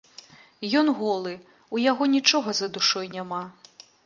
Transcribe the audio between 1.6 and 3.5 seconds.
у яго нічога за душой няма.